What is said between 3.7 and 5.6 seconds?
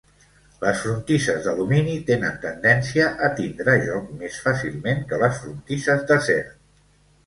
joc més fàcilment que les